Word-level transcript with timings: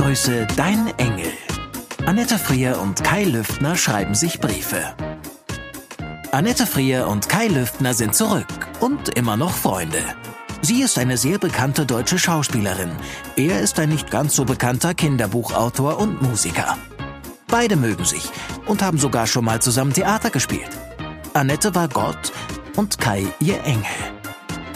Grüße, 0.00 0.46
dein 0.56 0.86
Engel. 0.96 1.30
Annette 2.06 2.38
Frier 2.38 2.80
und 2.80 3.04
Kai 3.04 3.24
Lüftner 3.24 3.76
schreiben 3.76 4.14
sich 4.14 4.40
Briefe. 4.40 4.94
Annette 6.32 6.66
Frier 6.66 7.06
und 7.06 7.28
Kai 7.28 7.48
Lüftner 7.48 7.92
sind 7.92 8.14
zurück 8.14 8.46
und 8.80 9.10
immer 9.10 9.36
noch 9.36 9.52
Freunde. 9.52 10.02
Sie 10.62 10.80
ist 10.80 10.96
eine 10.98 11.18
sehr 11.18 11.36
bekannte 11.36 11.84
deutsche 11.84 12.18
Schauspielerin. 12.18 12.92
Er 13.36 13.60
ist 13.60 13.78
ein 13.78 13.90
nicht 13.90 14.10
ganz 14.10 14.34
so 14.34 14.46
bekannter 14.46 14.94
Kinderbuchautor 14.94 15.98
und 15.98 16.22
Musiker. 16.22 16.78
Beide 17.48 17.76
mögen 17.76 18.06
sich 18.06 18.30
und 18.64 18.80
haben 18.82 18.96
sogar 18.96 19.26
schon 19.26 19.44
mal 19.44 19.60
zusammen 19.60 19.92
Theater 19.92 20.30
gespielt. 20.30 20.70
Annette 21.34 21.74
war 21.74 21.88
Gott 21.88 22.32
und 22.74 22.98
Kai 22.98 23.26
ihr 23.38 23.62
Engel. 23.64 24.19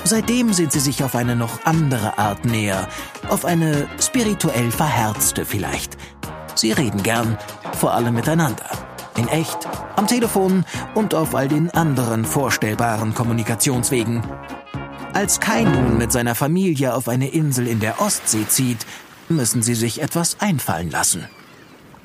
Seitdem 0.04 0.52
sind 0.52 0.70
sie 0.70 0.80
sich 0.80 1.02
auf 1.02 1.14
eine 1.14 1.34
noch 1.34 1.64
andere 1.64 2.18
Art 2.18 2.44
näher, 2.44 2.88
auf 3.28 3.46
eine 3.46 3.88
spirituell 3.98 4.70
verherzte 4.70 5.46
vielleicht. 5.46 5.96
Sie 6.54 6.72
reden 6.72 7.02
gern, 7.02 7.38
vor 7.78 7.94
allem 7.94 8.14
miteinander. 8.14 8.68
In 9.16 9.28
echt, 9.28 9.66
am 9.96 10.06
Telefon 10.06 10.64
und 10.94 11.14
auf 11.14 11.34
all 11.34 11.48
den 11.48 11.70
anderen 11.70 12.26
vorstellbaren 12.26 13.14
Kommunikationswegen. 13.14 14.22
Als 15.14 15.40
Kai 15.40 15.62
nun 15.62 15.96
mit 15.96 16.12
seiner 16.12 16.34
Familie 16.34 16.94
auf 16.94 17.08
eine 17.08 17.28
Insel 17.28 17.66
in 17.66 17.80
der 17.80 18.00
Ostsee 18.00 18.46
zieht, 18.46 18.84
müssen 19.28 19.62
sie 19.62 19.74
sich 19.74 20.02
etwas 20.02 20.36
einfallen 20.40 20.90
lassen. 20.90 21.24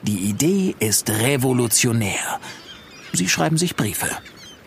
Die 0.03 0.19
Idee 0.19 0.75
ist 0.79 1.09
revolutionär. 1.09 2.39
Sie 3.11 3.27
schreiben 3.27 3.57
sich 3.57 3.75
Briefe. 3.75 4.07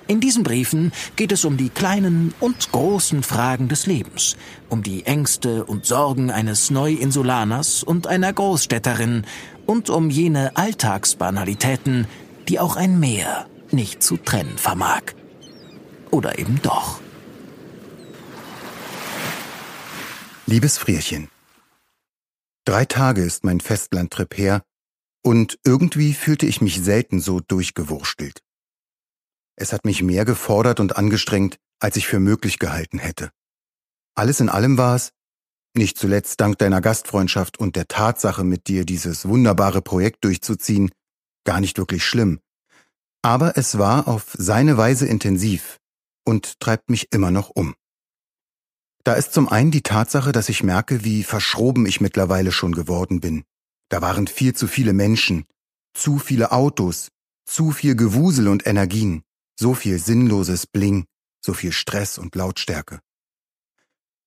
In 0.08 0.20
diesen 0.20 0.42
Briefen 0.42 0.92
geht 1.16 1.32
es 1.32 1.44
um 1.44 1.56
die 1.56 1.68
kleinen 1.68 2.34
und 2.40 2.72
großen 2.72 3.22
Fragen 3.22 3.68
des 3.68 3.86
Lebens, 3.86 4.36
um 4.68 4.82
die 4.82 5.06
Ängste 5.06 5.64
und 5.64 5.86
Sorgen 5.86 6.30
eines 6.30 6.70
Neuinsulaners 6.70 7.82
und 7.82 8.06
einer 8.06 8.32
Großstädterin 8.32 9.24
und 9.66 9.90
um 9.90 10.10
jene 10.10 10.56
Alltagsbanalitäten, 10.56 12.06
die 12.48 12.58
auch 12.58 12.76
ein 12.76 12.98
Meer 12.98 13.46
nicht 13.70 14.02
zu 14.02 14.16
trennen 14.16 14.58
vermag. 14.58 15.02
Oder 16.10 16.38
eben 16.38 16.60
doch. 16.62 17.00
Liebes 20.46 20.76
Frierchen, 20.76 21.28
drei 22.66 22.84
Tage 22.84 23.22
ist 23.22 23.44
mein 23.44 23.60
Festlandtrip 23.60 24.36
her 24.36 24.62
und 25.22 25.58
irgendwie 25.64 26.12
fühlte 26.12 26.46
ich 26.46 26.60
mich 26.60 26.82
selten 26.82 27.20
so 27.20 27.40
durchgewurstelt. 27.40 28.42
Es 29.56 29.72
hat 29.72 29.84
mich 29.84 30.02
mehr 30.02 30.24
gefordert 30.24 30.80
und 30.80 30.96
angestrengt, 30.96 31.58
als 31.80 31.96
ich 31.96 32.06
für 32.06 32.20
möglich 32.20 32.58
gehalten 32.58 32.98
hätte. 32.98 33.30
Alles 34.14 34.40
in 34.40 34.48
allem 34.48 34.78
war 34.78 34.96
es, 34.96 35.12
nicht 35.74 35.96
zuletzt 35.96 36.40
dank 36.40 36.58
deiner 36.58 36.80
Gastfreundschaft 36.80 37.58
und 37.58 37.76
der 37.76 37.88
Tatsache, 37.88 38.44
mit 38.44 38.68
dir 38.68 38.84
dieses 38.84 39.26
wunderbare 39.26 39.80
Projekt 39.80 40.24
durchzuziehen, 40.24 40.90
gar 41.44 41.60
nicht 41.60 41.78
wirklich 41.78 42.04
schlimm. 42.04 42.40
Aber 43.22 43.56
es 43.56 43.78
war 43.78 44.08
auf 44.08 44.34
seine 44.36 44.76
Weise 44.76 45.06
intensiv 45.06 45.78
und 46.24 46.60
treibt 46.60 46.90
mich 46.90 47.12
immer 47.12 47.30
noch 47.30 47.50
um. 47.50 47.74
Da 49.04 49.14
ist 49.14 49.32
zum 49.32 49.48
einen 49.48 49.70
die 49.70 49.82
Tatsache, 49.82 50.32
dass 50.32 50.48
ich 50.48 50.62
merke, 50.62 51.04
wie 51.04 51.24
verschroben 51.24 51.86
ich 51.86 52.00
mittlerweile 52.00 52.52
schon 52.52 52.72
geworden 52.72 53.20
bin. 53.20 53.44
Da 53.88 54.00
waren 54.00 54.26
viel 54.26 54.54
zu 54.54 54.68
viele 54.68 54.92
Menschen, 54.92 55.44
zu 55.94 56.18
viele 56.18 56.52
Autos, 56.52 57.08
zu 57.46 57.72
viel 57.72 57.96
Gewusel 57.96 58.48
und 58.48 58.66
Energien, 58.66 59.22
so 59.62 59.74
viel 59.74 60.00
sinnloses 60.00 60.66
Bling, 60.66 61.06
so 61.40 61.54
viel 61.54 61.70
Stress 61.72 62.18
und 62.18 62.34
Lautstärke. 62.34 63.00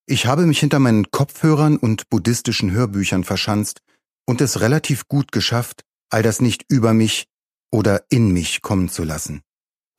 Ich 0.07 0.25
habe 0.27 0.45
mich 0.45 0.59
hinter 0.59 0.79
meinen 0.79 1.11
Kopfhörern 1.11 1.75
und 1.77 2.09
buddhistischen 2.09 2.71
Hörbüchern 2.71 3.25
verschanzt 3.25 3.81
und 4.25 4.39
es 4.39 4.61
relativ 4.61 5.07
gut 5.09 5.33
geschafft, 5.33 5.83
all 6.09 6.23
das 6.23 6.39
nicht 6.39 6.63
über 6.69 6.93
mich 6.93 7.25
oder 7.69 8.05
in 8.09 8.31
mich 8.31 8.61
kommen 8.61 8.87
zu 8.87 9.03
lassen. 9.03 9.41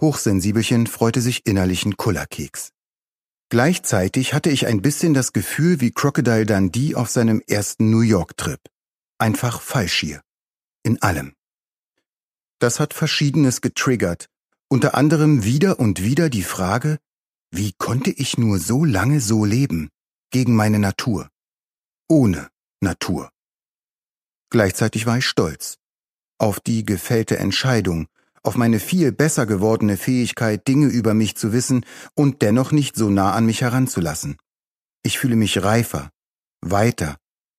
Hochsensibelchen 0.01 0.87
freute 0.87 1.21
sich 1.21 1.45
innerlichen 1.45 1.99
Kullerkeks. 1.99 2.71
Gleichzeitig 3.51 4.33
hatte 4.33 4.51
ich 4.51 4.67
ein 4.67 4.81
bisschen 4.81 5.13
das 5.13 5.35
Gefühl 5.35 5.81
wie 5.83 5.93
Crocodile 5.93 6.47
Dundee 6.47 6.95
auf 6.95 7.11
seinem 7.11 7.43
ersten 7.47 7.91
New 7.91 8.01
York-Trip. 8.01 8.61
Einfach 9.19 9.61
falsch 9.61 10.01
hier. 10.01 10.23
In 10.83 11.03
allem. 11.03 11.35
Das 12.59 12.81
hat 12.81 12.95
Verschiedenes 12.95 13.61
getriggert, 13.61 14.29
unter 14.69 14.95
anderem 14.95 15.45
wieder 15.45 15.79
und 15.79 16.03
wieder 16.03 16.29
die 16.31 16.43
Frage, 16.43 16.99
wie 17.51 17.73
konnte 17.73 18.11
ich 18.11 18.39
nur 18.39 18.59
so 18.59 18.85
lange 18.85 19.21
so 19.21 19.45
leben, 19.45 19.91
gegen 20.31 20.55
meine 20.55 20.79
Natur, 20.79 21.31
ohne 22.09 22.49
Natur. 22.81 23.31
Gleichzeitig 24.51 25.07
war 25.07 25.19
ich 25.19 25.27
stolz 25.27 25.79
auf 26.39 26.61
die 26.61 26.85
gefällte 26.85 27.39
Entscheidung, 27.39 28.09
auf 28.43 28.57
meine 28.57 28.79
viel 28.79 29.13
besser 29.13 29.47
gewordene 29.47 29.97
Fähigkeit, 29.97 30.67
Dinge 30.69 30.87
über 30.87 31.15
mich 31.15 31.37
zu 31.37 31.53
wissen 31.53 31.85
und 32.15 32.43
dennoch 32.43 32.73
nicht 32.73 32.97
so 32.97 33.11
nah 33.11 33.33
an 33.33 33.47
mich 33.47 33.63
heranzulassen. 33.63 34.37
Ich 35.03 35.19
fühle 35.19 35.37
mich 35.37 35.63
reifer, 35.63 36.11
weiter, 36.61 37.17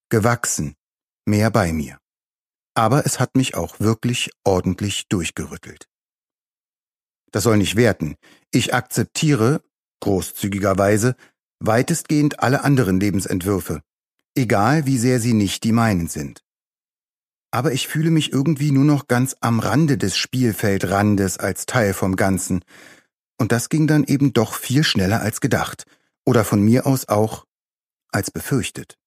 gewachsen, 0.10 0.76
mehr 1.26 1.50
bei 1.52 1.74
mir. 1.74 1.98
Aber 2.74 3.06
es 3.06 3.20
hat 3.20 3.36
mich 3.36 3.56
auch 3.56 3.80
wirklich 3.80 4.30
ordentlich 4.44 5.08
durchgerüttelt. 5.10 5.88
Das 7.32 7.44
soll 7.44 7.58
nicht 7.58 7.76
werten. 7.76 8.16
Ich 8.52 8.74
akzeptiere, 8.74 9.62
großzügigerweise, 10.02 11.16
weitestgehend 11.60 12.40
alle 12.40 12.64
anderen 12.64 13.00
Lebensentwürfe, 13.00 13.82
egal 14.36 14.86
wie 14.86 14.98
sehr 14.98 15.20
sie 15.20 15.34
nicht 15.34 15.64
die 15.64 15.72
meinen 15.72 16.08
sind 16.08 16.44
aber 17.52 17.72
ich 17.72 17.88
fühle 17.88 18.12
mich 18.12 18.32
irgendwie 18.32 18.72
nur 18.72 18.84
noch 18.84 19.08
ganz 19.08 19.36
am 19.42 19.60
Rande 19.60 19.98
des 19.98 20.18
Spielfeldrandes 20.18 21.38
als 21.38 21.66
Teil 21.66 21.94
vom 21.94 22.16
Ganzen. 22.16 22.64
Und 23.38 23.52
das 23.52 23.70
ging 23.70 23.88
dann 23.88 24.04
eben 24.04 24.34
doch 24.34 24.54
viel 24.54 24.84
schneller 24.84 25.22
als 25.22 25.42
gedacht, 25.42 25.86
oder 26.26 26.44
von 26.44 26.62
mir 26.62 26.86
aus 26.86 27.08
auch 27.08 27.46
als 28.12 28.32
befürchtet. 28.32 28.98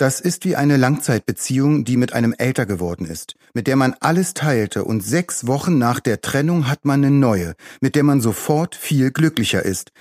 Das 0.00 0.18
ist 0.18 0.46
wie 0.46 0.56
eine 0.56 0.78
Langzeitbeziehung, 0.78 1.84
die 1.84 1.98
mit 1.98 2.14
einem 2.14 2.32
älter 2.32 2.64
geworden 2.64 3.04
ist, 3.04 3.34
mit 3.52 3.66
der 3.66 3.76
man 3.76 3.94
alles 4.00 4.32
teilte 4.32 4.84
und 4.84 5.02
sechs 5.02 5.46
Wochen 5.46 5.76
nach 5.76 6.00
der 6.00 6.22
Trennung 6.22 6.68
hat 6.68 6.86
man 6.86 7.04
eine 7.04 7.14
neue, 7.14 7.54
mit 7.82 7.96
der 7.96 8.02
man 8.02 8.22
sofort 8.22 8.74
viel 8.74 9.10
glücklicher 9.10 9.62
ist, 9.62 9.92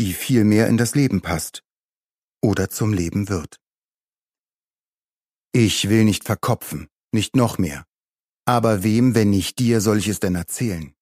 die 0.00 0.14
viel 0.14 0.42
mehr 0.42 0.66
in 0.66 0.76
das 0.76 0.96
Leben 0.96 1.20
passt 1.20 1.62
oder 2.42 2.70
zum 2.70 2.92
Leben 2.92 3.28
wird. 3.28 3.60
Ich 5.52 5.88
will 5.88 6.02
nicht 6.02 6.24
verkopfen, 6.24 6.88
nicht 7.12 7.36
noch 7.36 7.56
mehr. 7.56 7.84
Aber 8.46 8.82
wem, 8.82 9.14
wenn 9.14 9.30
nicht 9.30 9.60
dir, 9.60 9.80
soll 9.80 9.98
ich 9.98 10.08
es 10.08 10.18
denn 10.18 10.34
erzählen? 10.34 10.92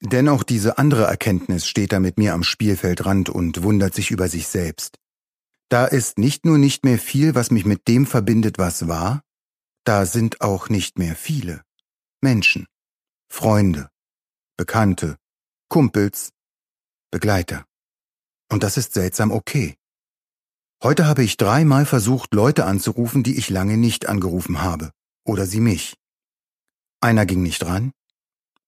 Dennoch 0.00 0.44
diese 0.44 0.78
andere 0.78 1.04
Erkenntnis 1.04 1.66
steht 1.66 1.92
da 1.92 2.00
mit 2.00 2.16
mir 2.16 2.32
am 2.32 2.42
Spielfeldrand 2.42 3.28
und 3.28 3.62
wundert 3.62 3.94
sich 3.94 4.10
über 4.10 4.28
sich 4.28 4.48
selbst. 4.48 4.96
Da 5.70 5.86
ist 5.86 6.18
nicht 6.18 6.44
nur 6.44 6.58
nicht 6.58 6.84
mehr 6.84 6.98
viel, 6.98 7.36
was 7.36 7.52
mich 7.52 7.64
mit 7.64 7.86
dem 7.86 8.04
verbindet, 8.04 8.58
was 8.58 8.88
war, 8.88 9.22
da 9.84 10.04
sind 10.04 10.40
auch 10.40 10.68
nicht 10.68 10.98
mehr 10.98 11.14
viele 11.14 11.62
Menschen, 12.20 12.66
Freunde, 13.28 13.88
Bekannte, 14.56 15.16
Kumpels, 15.68 16.32
Begleiter. 17.12 17.64
Und 18.50 18.64
das 18.64 18.76
ist 18.76 18.94
seltsam 18.94 19.30
okay. 19.30 19.76
Heute 20.82 21.06
habe 21.06 21.22
ich 21.22 21.36
dreimal 21.36 21.86
versucht, 21.86 22.34
Leute 22.34 22.64
anzurufen, 22.64 23.22
die 23.22 23.38
ich 23.38 23.48
lange 23.48 23.76
nicht 23.76 24.08
angerufen 24.08 24.62
habe. 24.62 24.90
Oder 25.24 25.46
sie 25.46 25.60
mich. 25.60 25.94
Einer 27.00 27.26
ging 27.26 27.42
nicht 27.42 27.64
ran. 27.64 27.92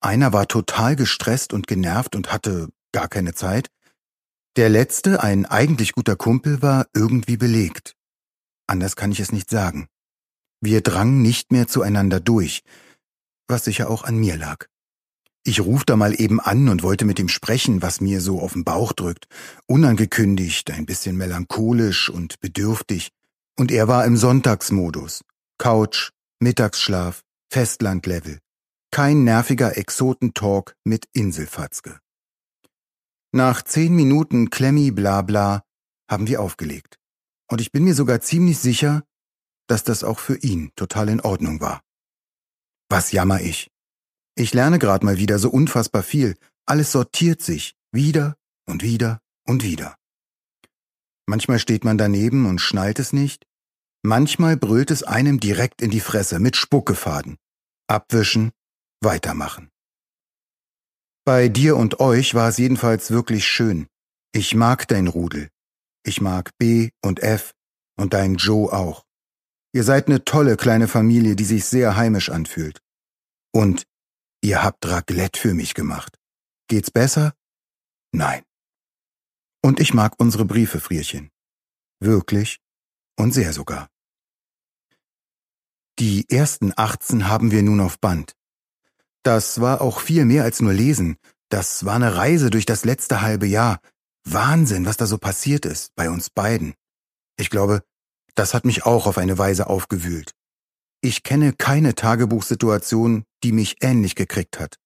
Einer 0.00 0.32
war 0.32 0.46
total 0.46 0.94
gestresst 0.94 1.52
und 1.52 1.66
genervt 1.66 2.14
und 2.14 2.32
hatte 2.32 2.68
gar 2.92 3.08
keine 3.08 3.34
Zeit. 3.34 3.70
Der 4.56 4.68
letzte, 4.68 5.22
ein 5.22 5.46
eigentlich 5.46 5.92
guter 5.92 6.14
Kumpel, 6.14 6.60
war 6.60 6.86
irgendwie 6.92 7.38
belegt. 7.38 7.94
Anders 8.66 8.96
kann 8.96 9.10
ich 9.10 9.20
es 9.20 9.32
nicht 9.32 9.48
sagen. 9.48 9.88
Wir 10.60 10.82
drangen 10.82 11.22
nicht 11.22 11.52
mehr 11.52 11.68
zueinander 11.68 12.20
durch, 12.20 12.62
was 13.48 13.64
sicher 13.64 13.88
auch 13.88 14.04
an 14.04 14.18
mir 14.18 14.36
lag. 14.36 14.66
Ich 15.44 15.60
ruf 15.60 15.84
da 15.86 15.96
mal 15.96 16.20
eben 16.20 16.38
an 16.38 16.68
und 16.68 16.82
wollte 16.82 17.06
mit 17.06 17.18
ihm 17.18 17.28
sprechen, 17.28 17.80
was 17.80 18.02
mir 18.02 18.20
so 18.20 18.40
auf 18.40 18.52
den 18.52 18.62
Bauch 18.62 18.92
drückt. 18.92 19.26
Unangekündigt, 19.66 20.70
ein 20.70 20.84
bisschen 20.84 21.16
melancholisch 21.16 22.10
und 22.10 22.38
bedürftig. 22.40 23.08
Und 23.58 23.72
er 23.72 23.88
war 23.88 24.04
im 24.04 24.18
Sonntagsmodus. 24.18 25.24
Couch, 25.56 26.10
Mittagsschlaf, 26.40 27.22
Festlandlevel. 27.50 28.38
Kein 28.90 29.24
nerviger 29.24 29.78
Exotentalk 29.78 30.76
mit 30.84 31.06
Inselfatzke. 31.14 32.01
Nach 33.34 33.62
zehn 33.62 33.94
Minuten 33.96 34.50
Klemmi 34.50 34.90
bla 34.90 35.22
bla 35.22 35.64
haben 36.10 36.26
wir 36.26 36.42
aufgelegt. 36.42 36.98
Und 37.50 37.62
ich 37.62 37.72
bin 37.72 37.84
mir 37.84 37.94
sogar 37.94 38.20
ziemlich 38.20 38.58
sicher, 38.58 39.04
dass 39.66 39.84
das 39.84 40.04
auch 40.04 40.18
für 40.18 40.36
ihn 40.36 40.70
total 40.76 41.08
in 41.08 41.22
Ordnung 41.22 41.62
war. 41.62 41.80
Was 42.90 43.10
jammer 43.10 43.40
ich? 43.40 43.70
Ich 44.34 44.52
lerne 44.52 44.78
gerade 44.78 45.06
mal 45.06 45.16
wieder 45.16 45.38
so 45.38 45.48
unfassbar 45.48 46.02
viel. 46.02 46.36
Alles 46.66 46.92
sortiert 46.92 47.40
sich. 47.40 47.74
Wieder 47.90 48.36
und 48.66 48.82
wieder 48.82 49.20
und 49.46 49.62
wieder. 49.62 49.96
Manchmal 51.26 51.58
steht 51.58 51.84
man 51.84 51.96
daneben 51.96 52.44
und 52.44 52.60
schnallt 52.60 52.98
es 52.98 53.14
nicht. 53.14 53.46
Manchmal 54.02 54.58
brüllt 54.58 54.90
es 54.90 55.04
einem 55.04 55.40
direkt 55.40 55.80
in 55.80 55.90
die 55.90 56.00
Fresse 56.00 56.38
mit 56.38 56.56
Spuckefaden. 56.56 57.38
Abwischen, 57.86 58.52
weitermachen. 59.00 59.71
Bei 61.24 61.48
dir 61.48 61.76
und 61.76 62.00
euch 62.00 62.34
war 62.34 62.48
es 62.48 62.58
jedenfalls 62.58 63.10
wirklich 63.10 63.46
schön. 63.46 63.86
Ich 64.32 64.54
mag 64.54 64.88
dein 64.88 65.08
Rudel. 65.08 65.48
Ich 66.04 66.20
mag 66.20 66.50
B 66.58 66.90
und 67.02 67.20
F 67.22 67.52
und 67.96 68.12
dein 68.12 68.36
Joe 68.36 68.72
auch. 68.72 69.04
Ihr 69.72 69.84
seid 69.84 70.08
eine 70.08 70.24
tolle 70.24 70.56
kleine 70.56 70.88
Familie, 70.88 71.36
die 71.36 71.44
sich 71.44 71.64
sehr 71.64 71.96
heimisch 71.96 72.28
anfühlt. 72.28 72.80
Und 73.52 73.84
Ihr 74.44 74.62
habt 74.64 74.84
Raclette 74.86 75.38
für 75.38 75.54
mich 75.54 75.74
gemacht. 75.74 76.18
Geht's 76.68 76.90
besser? 76.90 77.32
Nein. 78.12 78.42
Und 79.64 79.78
ich 79.78 79.94
mag 79.94 80.14
unsere 80.18 80.44
Briefe, 80.44 80.80
Frierchen. 80.80 81.30
Wirklich 82.00 82.58
und 83.16 83.32
sehr 83.32 83.52
sogar. 83.52 83.88
Die 86.00 86.28
ersten 86.28 86.72
18 86.76 87.28
haben 87.28 87.52
wir 87.52 87.62
nun 87.62 87.80
auf 87.80 88.00
Band. 88.00 88.34
Das 89.22 89.60
war 89.60 89.80
auch 89.80 90.00
viel 90.00 90.24
mehr 90.24 90.44
als 90.44 90.60
nur 90.60 90.72
lesen. 90.72 91.16
Das 91.48 91.84
war 91.84 91.94
eine 91.94 92.16
Reise 92.16 92.50
durch 92.50 92.66
das 92.66 92.84
letzte 92.84 93.20
halbe 93.20 93.46
Jahr. 93.46 93.78
Wahnsinn, 94.24 94.86
was 94.86 94.96
da 94.96 95.06
so 95.06 95.18
passiert 95.18 95.66
ist, 95.66 95.94
bei 95.94 96.10
uns 96.10 96.30
beiden. 96.30 96.74
Ich 97.36 97.50
glaube, 97.50 97.82
das 98.34 98.54
hat 98.54 98.64
mich 98.64 98.84
auch 98.84 99.06
auf 99.06 99.18
eine 99.18 99.38
Weise 99.38 99.66
aufgewühlt. 99.68 100.32
Ich 101.00 101.22
kenne 101.22 101.52
keine 101.52 101.94
Tagebuchsituation, 101.94 103.24
die 103.42 103.52
mich 103.52 103.76
ähnlich 103.80 104.14
gekriegt 104.14 104.58
hat. 104.60 104.76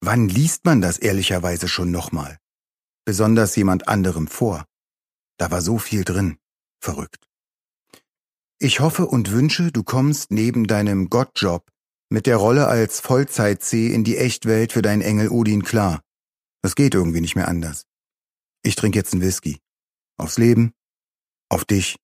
Wann 0.00 0.28
liest 0.28 0.64
man 0.64 0.80
das 0.80 0.98
ehrlicherweise 0.98 1.68
schon 1.68 1.90
nochmal? 1.90 2.38
Besonders 3.04 3.54
jemand 3.56 3.88
anderem 3.88 4.26
vor. 4.26 4.64
Da 5.38 5.50
war 5.50 5.60
so 5.60 5.78
viel 5.78 6.04
drin. 6.04 6.38
Verrückt. 6.80 7.28
Ich 8.58 8.80
hoffe 8.80 9.06
und 9.06 9.30
wünsche, 9.30 9.72
du 9.72 9.82
kommst 9.82 10.30
neben 10.30 10.66
deinem 10.66 11.10
Gottjob 11.10 11.71
mit 12.12 12.26
der 12.26 12.36
Rolle 12.36 12.68
als 12.68 13.00
Vollzeit-C 13.00 13.92
in 13.92 14.04
die 14.04 14.18
Echtwelt 14.18 14.72
für 14.72 14.82
deinen 14.82 15.00
Engel 15.00 15.30
Odin 15.30 15.62
klar. 15.62 16.02
Das 16.60 16.74
geht 16.74 16.94
irgendwie 16.94 17.22
nicht 17.22 17.36
mehr 17.36 17.48
anders. 17.48 17.86
Ich 18.62 18.76
trinke 18.76 18.98
jetzt 18.98 19.14
einen 19.14 19.22
Whisky. 19.22 19.58
Aufs 20.18 20.36
Leben, 20.36 20.72
auf 21.48 21.64
dich 21.64 21.96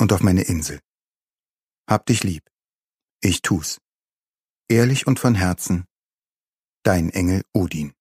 und 0.00 0.12
auf 0.12 0.20
meine 0.20 0.42
Insel. 0.42 0.80
Hab 1.88 2.06
dich 2.06 2.24
lieb. 2.24 2.42
Ich 3.22 3.40
tu's. 3.40 3.78
Ehrlich 4.68 5.06
und 5.06 5.20
von 5.20 5.36
Herzen. 5.36 5.84
Dein 6.82 7.10
Engel 7.10 7.42
Odin. 7.54 7.92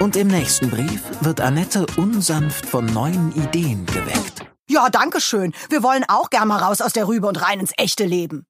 Und 0.00 0.16
im 0.16 0.26
nächsten 0.26 0.68
Brief 0.68 1.02
wird 1.20 1.40
Annette 1.40 1.86
unsanft 1.96 2.66
von 2.66 2.86
neuen 2.86 3.32
Ideen 3.36 3.86
geweckt. 3.86 4.44
Ja, 4.68 4.90
danke 4.90 5.20
schön. 5.20 5.54
Wir 5.70 5.84
wollen 5.84 6.04
auch 6.08 6.28
gern 6.28 6.48
mal 6.48 6.58
raus 6.58 6.80
aus 6.80 6.92
der 6.92 7.06
Rübe 7.06 7.28
und 7.28 7.40
rein 7.40 7.60
ins 7.60 7.72
echte 7.76 8.04
Leben. 8.04 8.46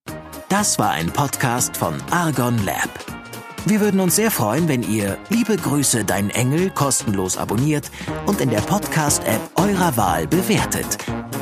Das 0.49 0.79
war 0.79 0.91
ein 0.91 1.13
Podcast 1.13 1.77
von 1.77 2.01
Argon 2.11 2.65
Lab. 2.65 2.89
Wir 3.67 3.81
würden 3.81 4.01
uns 4.01 4.17
sehr 4.17 4.31
freuen, 4.31 4.69
wenn 4.69 4.83
ihr 4.83 5.17
Liebe 5.31 5.57
Grüße, 5.57 6.05
dein 6.05 6.29
Engel 6.31 6.71
kostenlos 6.71 7.39
abonniert 7.39 7.91
und 8.27 8.41
in 8.41 8.51
der 8.51 8.61
Podcast-App 8.61 9.41
eurer 9.57 9.97
Wahl 9.97 10.27
bewertet. 10.27 10.99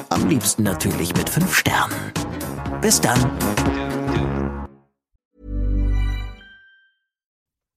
Am 0.08 0.28
liebsten 0.28 0.62
natürlich 0.62 1.14
mit 1.14 1.28
5 1.28 1.52
Sternen. 1.54 2.12
Bis 2.80 3.00
dann. 3.00 3.18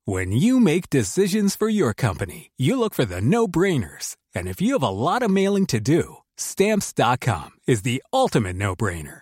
When 0.07 0.31
you 0.31 0.59
make 0.59 0.91
decisions 0.91 1.56
for 1.56 1.67
your 1.67 1.95
company, 1.95 2.51
you 2.56 2.77
look 2.77 2.94
for 2.94 3.06
the 3.06 3.21
no-brainers. 3.21 4.15
And 4.35 4.47
if 4.47 4.62
you 4.62 4.73
have 4.73 4.83
a 4.83 4.91
lot 4.91 5.23
of 5.23 5.31
mailing 5.31 5.65
to 5.67 5.79
do, 5.79 6.17
stamps.com 6.38 7.53
is 7.65 7.81
the 7.81 8.03
ultimate 8.13 8.56
no-brainer. 8.56 9.21